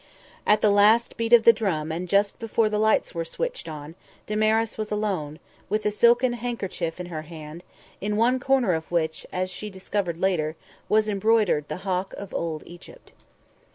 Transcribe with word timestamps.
At 0.47 0.61
the 0.61 0.71
last 0.71 1.15
beat 1.15 1.31
of 1.31 1.43
the 1.43 1.53
drum 1.53 1.91
and 1.91 2.09
just 2.09 2.39
before 2.39 2.69
the 2.69 2.79
lights 2.79 3.13
were 3.13 3.23
switched 3.23 3.69
on, 3.69 3.93
Damaris 4.25 4.75
was 4.75 4.91
alone, 4.91 5.37
with 5.69 5.85
a 5.85 5.91
silken 5.91 6.33
handkerchief 6.33 6.99
in 6.99 7.05
her 7.05 7.21
hand, 7.21 7.63
in 8.01 8.17
one 8.17 8.39
corner 8.39 8.73
of 8.73 8.89
which, 8.89 9.27
as 9.31 9.51
she 9.51 9.69
discovered 9.69 10.17
later, 10.17 10.55
was 10.89 11.07
embroidered 11.07 11.67
the 11.67 11.77
Hawk 11.85 12.13
of 12.15 12.33
Old 12.33 12.63
Egypt. 12.65 13.11